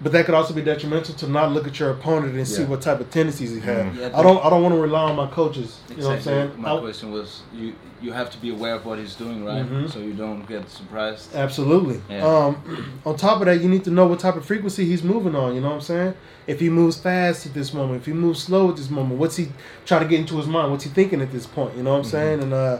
[0.00, 2.80] but that could also be detrimental to not look at your opponent and see what
[2.80, 3.96] type of tendencies he has.
[3.96, 4.44] Yeah, I don't.
[4.44, 5.80] I don't want to rely on my coaches.
[5.90, 6.52] You know what I'm saying?
[6.56, 9.68] My I- question was, you you have to be aware of what he's doing, right?
[9.68, 9.90] Mhm.
[9.92, 11.34] So you don't get surprised.
[11.34, 12.00] Absolutely.
[12.08, 12.24] Yeah.
[12.24, 15.34] Um, on top of that, you need to know what type of frequency he's moving
[15.34, 15.56] on.
[15.56, 16.14] You know what I'm saying?
[16.46, 19.34] If he moves fast at this moment, if he moves slow at this moment, what's
[19.36, 19.48] he
[19.84, 20.70] trying to get into his mind?
[20.70, 21.76] What's he thinking at this point?
[21.76, 22.40] You know what I'm saying?
[22.42, 22.78] And uh,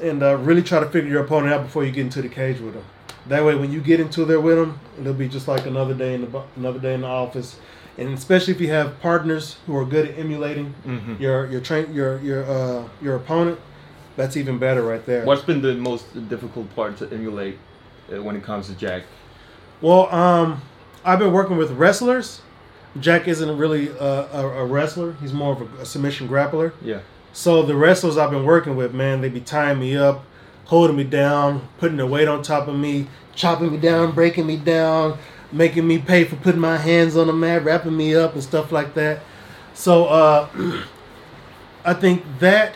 [0.00, 2.60] and uh, really try to figure your opponent out before you get into the cage
[2.60, 2.84] with him.
[3.26, 6.14] That way, when you get into there with them, it'll be just like another day
[6.14, 7.56] in the another day in the office.
[7.98, 11.20] And especially if you have partners who are good at emulating Mhm.
[11.20, 13.58] your your train your your uh, your opponent,
[14.16, 15.24] that's even better right there.
[15.24, 17.58] What's been the most difficult part to emulate
[18.12, 19.02] uh, when it comes to Jack?
[19.82, 20.62] Well, um,
[21.04, 22.40] I've been working with wrestlers.
[22.98, 25.14] Jack isn't really a, a, a wrestler.
[25.20, 26.72] He's more of a, a submission grappler.
[26.82, 27.00] Yeah.
[27.32, 30.24] So the wrestlers I've been working with, man, they be tying me up,
[30.70, 33.04] holding me down, putting their weight on top of me,
[33.34, 35.18] chopping me down, breaking me down,
[35.50, 38.70] making me pay for putting my hands on the mat, wrapping me up and stuff
[38.70, 39.18] like that.
[39.74, 40.48] So uh,
[41.84, 42.72] I think that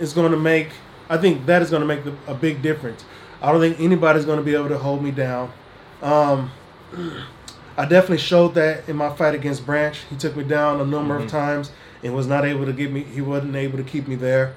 [0.00, 0.70] is going to make.
[1.08, 3.04] I think that is going to make the, a big difference.
[3.40, 5.52] I don't think anybody's going to be able to hold me down.
[6.02, 6.50] Um,
[7.76, 9.96] I definitely showed that in my fight against Branch.
[10.10, 11.70] He took me down a number of times
[12.02, 13.04] and was not able to get me.
[13.04, 14.56] He wasn't able to keep me there.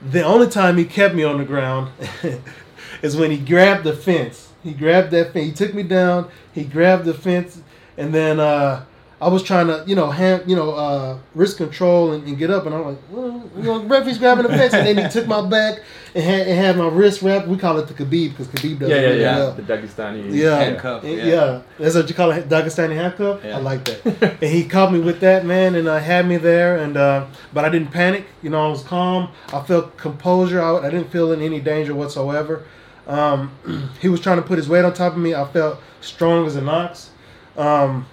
[0.00, 1.90] The only time he kept me on the ground
[3.02, 4.52] is when he grabbed the fence.
[4.62, 5.46] He grabbed that fence.
[5.46, 6.30] He took me down.
[6.52, 7.60] He grabbed the fence,
[7.96, 8.84] and then uh,
[9.20, 12.50] I was trying to, you know, hand, you know, uh, wrist control and, and get
[12.50, 15.26] up, and I'm like, well, you know, referee's grabbing the fence, and then he took
[15.26, 15.80] my back
[16.14, 17.48] and had, and had my wrist wrapped.
[17.48, 19.36] We call it the Khabib because Khabib does Yeah, it yeah, really yeah.
[19.38, 19.52] well.
[19.54, 20.32] The Dagestani.
[20.32, 20.56] Yeah.
[20.58, 21.24] Handcuff, Yeah.
[21.24, 21.62] yeah.
[21.80, 23.40] That's what you call it, Dagestani handcuff.
[23.44, 23.56] Yeah.
[23.56, 24.36] I like that.
[24.40, 26.76] and he caught me with that, man, and uh, had me there.
[26.76, 28.24] And uh, but I didn't panic.
[28.42, 29.30] You know, I was calm.
[29.52, 30.62] I felt composure.
[30.62, 32.62] I, I didn't feel in any danger whatsoever.
[33.08, 33.50] Um,
[34.00, 35.34] he was trying to put his weight on top of me.
[35.34, 37.10] I felt strong as an ox.
[37.56, 38.06] Um,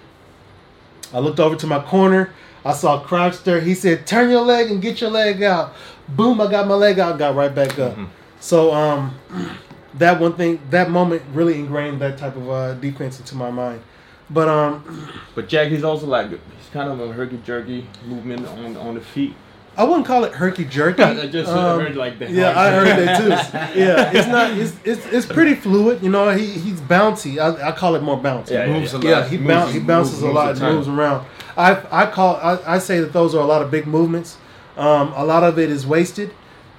[1.16, 2.28] I looked over to my corner.
[2.62, 3.58] I saw Crouch there.
[3.58, 5.72] He said, "Turn your leg and get your leg out."
[6.08, 6.42] Boom!
[6.42, 7.18] I got my leg out.
[7.18, 7.96] Got right back up.
[8.38, 9.18] So um,
[9.94, 13.80] that one thing, that moment really ingrained that type of uh, defense into my mind.
[14.28, 18.76] But um, But Jack, he's also like he's kind of a herky jerky movement on
[18.76, 19.34] on the feet.
[19.76, 21.02] I wouldn't call it herky jerky.
[21.02, 23.78] I just Um, heard like the Yeah, I heard that too.
[23.80, 24.50] Yeah, it's not.
[24.56, 26.02] It's it's, it's pretty fluid.
[26.02, 27.38] You know, he he's bouncy.
[27.38, 28.50] I, I call it more bouncy.
[28.52, 29.04] Yeah, yeah, Moves a lot.
[29.04, 31.26] Yeah, he, Moves- bounce, he bounces moves- a lot, moves a moves around.
[31.56, 34.38] I I call I, I say that those are a lot of big movements.
[34.76, 36.30] Um, a lot of it is wasted,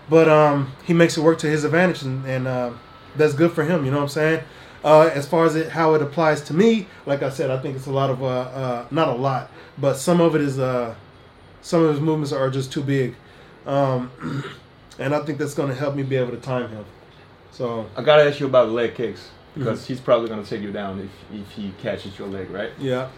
[0.09, 2.71] but um, he makes it work to his advantage, and, and uh,
[3.15, 3.85] that's good for him.
[3.85, 4.43] You know what I'm saying?
[4.83, 7.75] Uh, as far as it how it applies to me, like I said, I think
[7.75, 10.93] it's a lot of uh, uh, not a lot, but some of it is uh,
[11.61, 13.15] some of his movements are just too big,
[13.65, 14.11] um,
[14.99, 16.85] and I think that's going to help me be able to time him.
[17.51, 19.87] So I gotta ask you about leg kicks because Mm-hmm.
[19.93, 22.69] he's probably gonna take you down if if he catches your leg, right?
[22.77, 23.09] yeah,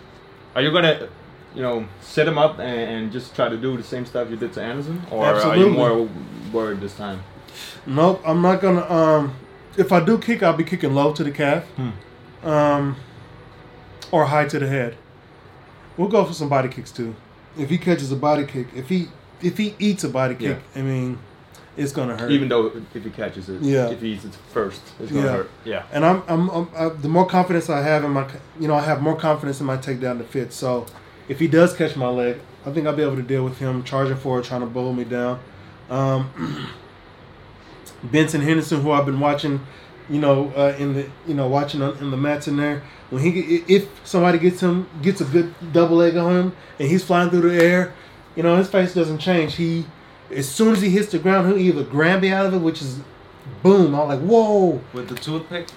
[0.56, 1.10] Are you gonna,
[1.54, 4.38] you know, set him up and, and just try to do the same stuff you
[4.38, 5.65] did to Anderson, or are Absolutely.
[5.65, 6.08] you more
[6.54, 7.21] worried this time?
[7.86, 8.89] Nope, I'm not gonna.
[8.89, 9.36] Um,
[9.78, 11.65] if I do kick, I'll be kicking low to the calf,
[12.43, 12.95] um,
[14.12, 14.95] or high to the head.
[15.97, 17.13] We'll go for some body kicks too.
[17.58, 19.08] If he catches a body kick, if he
[19.42, 21.18] if he eats a body kick, I mean,
[21.78, 22.32] it's gonna hurt.
[22.32, 23.90] Even though if he catches it, Yeah.
[23.90, 25.32] if he eats it first, it's gonna Yeah.
[25.32, 25.50] hurt.
[25.66, 25.84] Yeah.
[25.94, 28.28] and I'm, I'm, I'm I, the more confidence I have in my,
[28.60, 30.52] you know, I have more confidence in my takedown to fit.
[30.54, 30.86] So,
[31.30, 33.84] if he does catch my leg, I think I'll be able to deal with him
[33.84, 35.40] charging forward, trying to bowl me down.
[35.90, 36.30] Um,
[38.04, 39.62] Benson Henderson, who I've been watching,
[40.10, 42.82] you know, uh, in the, you know, watching on, in the mats in there.
[43.10, 47.04] When he, if somebody gets him, gets a good double leg on him, and he's
[47.04, 47.93] flying through the air,
[48.36, 49.56] you know, his face doesn't change.
[49.56, 49.86] He,
[50.32, 52.82] as soon as he hits the ground, he'll either grab me out of it, which
[52.82, 53.00] is,
[53.63, 53.95] boom.
[53.95, 54.82] I'm like, whoa.
[54.93, 55.67] With the toothpick?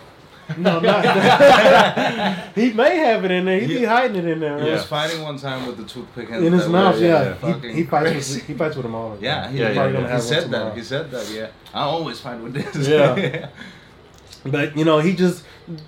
[0.59, 1.05] No, not
[2.55, 3.61] he may have it in there.
[3.61, 4.63] He be hiding it in there.
[4.63, 7.35] He was fighting one time with the toothpick and In his mouth, was yeah.
[7.35, 9.17] fucking He, he fights with he fights with them all.
[9.21, 10.51] Yeah, he, Yeah, yeah, he said that.
[10.51, 10.75] tomorrow.
[10.75, 11.31] He said that.
[11.31, 12.89] Yeah, I always fight with this.
[12.89, 13.49] Yeah.
[14.45, 15.45] But you know, he just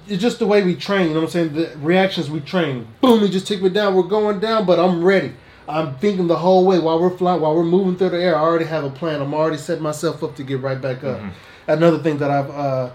[0.07, 1.09] it's just the way we train.
[1.09, 1.55] You know what I'm saying?
[1.55, 2.87] The reactions we train.
[3.01, 3.21] Boom!
[3.21, 3.95] He just took me down.
[3.95, 5.33] We're going down, but I'm ready.
[5.69, 8.37] I'm thinking the whole way while we're flying, while we're moving through the air.
[8.37, 9.23] I already have a plan.
[9.23, 11.21] I'm already setting myself up to get right back up.
[11.67, 12.91] Another thing that I've uh,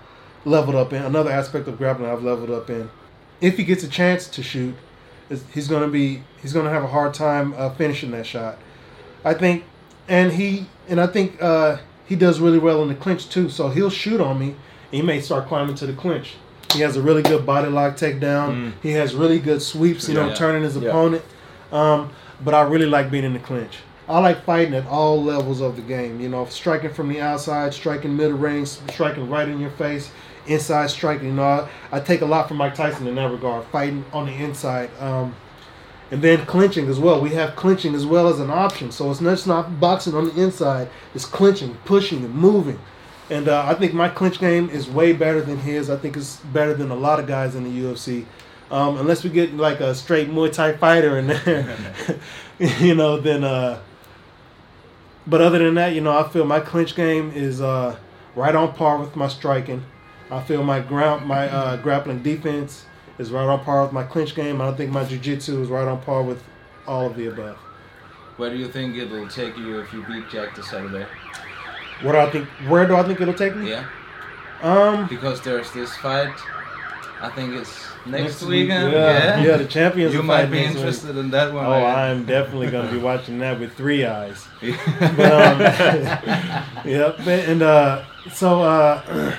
[0.45, 2.89] leveled up in, another aspect of grappling I've leveled up in.
[3.41, 4.75] If he gets a chance to shoot,
[5.53, 8.57] he's gonna be he's gonna have a hard time uh, finishing that shot.
[9.25, 9.63] I think,
[10.07, 13.49] and he and I think uh, he does really well in the clinch too.
[13.49, 14.55] So he'll shoot on me.
[14.91, 16.36] He may start climbing to the clinch.
[16.73, 18.73] He has a really good body lock takedown.
[18.82, 20.08] He has really good sweeps.
[20.08, 20.34] You know, Yeah.
[20.36, 20.89] turning his Yeah.
[20.89, 21.23] opponent.
[21.71, 22.10] Um,
[22.43, 23.80] but I really like being in the clinch.
[24.08, 26.19] I like fighting at all levels of the game.
[26.19, 30.10] You know, striking from the outside, striking middle range, striking right in your face,
[30.47, 31.28] inside striking.
[31.28, 34.25] You know, I, I take a lot from Mike Tyson in that regard, fighting on
[34.25, 34.89] the inside.
[34.99, 35.36] Um,
[36.12, 37.21] and then clinching as well.
[37.21, 38.91] We have clinching as well as an option.
[38.91, 40.89] So it's not just not boxing on the inside.
[41.13, 42.80] It's clinching, pushing, and moving.
[43.29, 45.89] And uh, I think my clinch game is way better than his.
[45.89, 48.25] I think it's better than a lot of guys in the UFC.
[48.71, 51.75] Um, unless we get like a straight Muay Thai fighter in there,
[52.79, 53.43] you know, then.
[53.43, 53.81] Uh,
[55.25, 57.95] but other than that, you know, I feel my clinch game is uh,
[58.35, 59.83] right on par with my striking.
[60.31, 62.85] I feel my ground, my uh, grappling defense
[63.17, 64.61] is right on par with my clinch game.
[64.61, 66.43] I don't think my jiu-jitsu is right on par with
[66.87, 67.57] all of the above.
[68.37, 71.05] Where do you think it'll take you if you beat Jack this Saturday?
[72.01, 72.47] What do I think?
[72.67, 73.69] Where do I think it'll take me?
[73.71, 73.85] Yeah,
[74.62, 76.33] Um, because there's this fight.
[77.21, 78.93] I think it's next, next week, weekend.
[78.93, 80.13] Yeah, yeah, the champions.
[80.13, 80.77] You might be next week.
[80.77, 81.65] interested in that one.
[81.65, 84.47] Oh, I- I'm definitely gonna be watching that with three eyes.
[84.62, 84.77] Yeah.
[85.17, 85.59] But, um,
[86.85, 89.35] yep, and uh, so uh,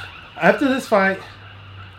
[0.40, 1.20] after this fight,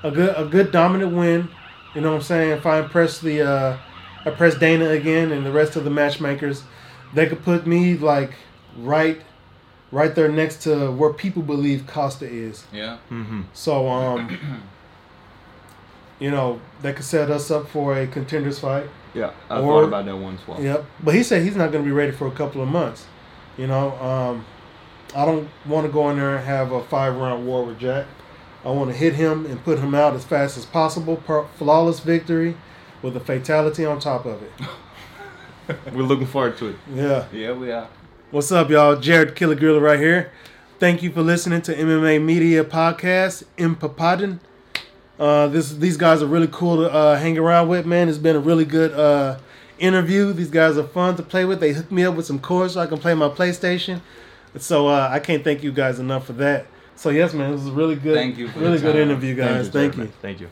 [0.03, 1.49] a good a good dominant win.
[1.95, 2.51] You know what I'm saying?
[2.51, 3.77] If I impress the uh,
[4.25, 6.63] impress Dana again and the rest of the matchmakers,
[7.13, 8.35] they could put me like
[8.77, 9.21] right
[9.91, 12.65] right there next to where people believe Costa is.
[12.71, 12.97] yeah.
[13.53, 14.37] So um,
[16.19, 18.89] you know they could set us up for a contenders fight.
[19.13, 20.61] Yeah, I Or- thought about that one as well.
[20.61, 20.85] Yep.
[21.03, 23.05] But he said he's not going to be ready for a couple of months.
[23.57, 24.45] You know, um,
[25.15, 28.05] I don't want to go in there and have a five round war with Jack.
[28.63, 31.15] I want to hit him and put him out as fast as possible.
[31.17, 32.55] Per- flawless victory
[33.01, 34.51] with a fatality on top of it.
[35.93, 36.75] We're looking forward to it.
[36.93, 37.25] Yeah.
[37.31, 37.87] Yeah, we are.
[38.31, 38.95] What's up, y'all?
[38.95, 40.31] Jared Killer right here.
[40.77, 44.39] Thank you for listening to MMA Media Podcast in Papadon.
[45.17, 48.07] Uh, this these guys are really cool to uh, hang around with, man.
[48.07, 49.39] It's been a really good uh,
[49.79, 50.31] interview.
[50.31, 51.59] These guys are fun to play with.
[51.59, 53.99] They hooked me up with some cords so I can play my PlayStation.
[54.57, 56.67] So uh, I can't thank you guys enough for that.
[56.95, 59.01] So yes, man, this was a really good, Thank you really good time.
[59.01, 59.69] interview, guys.
[59.69, 60.05] Thank you.
[60.21, 60.49] Thank you.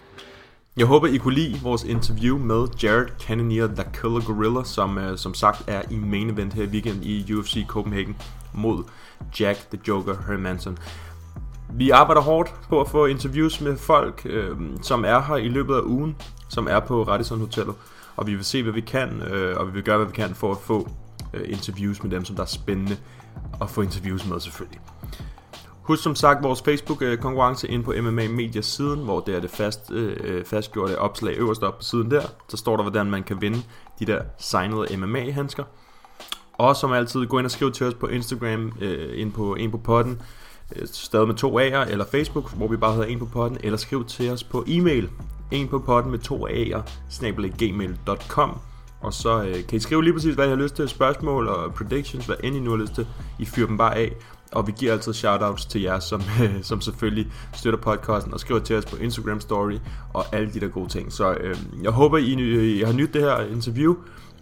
[0.78, 5.16] Jeg håber, I kunne lide vores interview med Jared Cannonier, The Killer Gorilla, som uh,
[5.16, 8.18] som sagt er i main event her i weekend i UFC Copenhagen
[8.54, 8.84] mod
[9.40, 10.78] Jack the Joker Hermanson.
[11.74, 15.76] Vi arbejder hårdt på at få interviews med folk, øh, som er her i løbet
[15.76, 16.16] af ugen,
[16.50, 17.76] som er på Radisson Hotellet.
[18.16, 20.36] og vi vil se, hvad vi kan, øh, og vi vil gøre, hvad vi kan
[20.36, 20.90] for at få
[21.34, 22.98] øh, interviews med dem, som der er spændende
[23.62, 24.80] at få interviews med selvfølgelig.
[25.88, 29.50] Husk som sagt vores Facebook-konkurrence øh, ind på MMA Media siden, hvor det er det
[29.50, 32.22] fast, øh, fastgjorte opslag øverst op på siden der.
[32.48, 33.62] Så står der, hvordan man kan vinde
[34.00, 35.64] de der signede MMA-handsker.
[36.54, 39.72] Og som altid, gå ind og skriv til os på Instagram, øh, ind på ind
[39.72, 40.22] på potten,
[40.76, 43.78] øh, stadig med to A'er, eller Facebook, hvor vi bare hedder en på potten, eller
[43.78, 45.10] skriv til os på e-mail,
[45.52, 48.60] en på potten med to A'er, snabelaggmail.com.
[49.02, 51.74] Og så øh, kan I skrive lige præcis, hvad I har lyst til, spørgsmål og
[51.74, 53.08] predictions, hvad end I nu har lyst til.
[53.40, 54.14] I fyrer dem bare af,
[54.52, 58.60] og vi giver altid shoutouts til jer, som, øh, som selvfølgelig støtter podcasten og skriver
[58.60, 59.78] til os på Instagram Story
[60.14, 61.14] og alle de der gode ting.
[61.14, 62.34] Så øh, jeg håber, I,
[62.80, 63.96] I har nydt det her interview,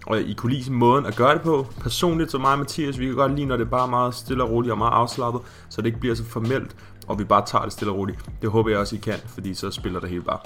[0.05, 1.67] og I kunne lide måden at gøre det på.
[1.81, 4.43] Personligt så mig og Mathias, vi kan godt lide, når det er bare meget stille
[4.43, 6.75] og roligt og meget afslappet, så det ikke bliver så formelt,
[7.07, 8.19] og vi bare tager det stille og roligt.
[8.41, 10.39] Det håber jeg også, I kan, fordi så spiller det hele bare.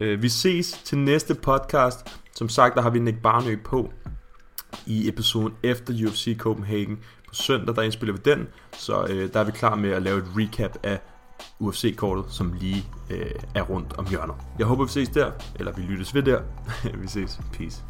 [0.00, 2.20] Øh, vi ses til næste podcast.
[2.36, 3.90] Som sagt, der har vi Nick Barnø på
[4.86, 6.98] i episoden efter UFC Copenhagen.
[7.30, 10.18] På søndag, der indspiller vi den, så øh, der er vi klar med at lave
[10.18, 11.00] et recap af
[11.60, 14.34] UFC-kortet, som lige øh, er rundt om hjørnet.
[14.58, 16.40] Jeg håber, vi ses der, eller vi lyttes ved der.
[17.02, 17.40] vi ses.
[17.52, 17.82] Peace.